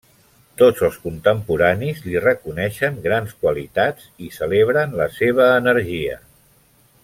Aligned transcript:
Tots 0.59 0.79
els 0.85 0.95
contemporanis 1.03 1.99
li 2.07 2.23
reconeixen 2.23 2.97
grans 3.05 3.37
qualitats 3.43 4.09
i 4.29 4.33
celebren 4.41 4.97
la 5.03 5.09
seva 5.21 5.49
energia. 5.63 6.21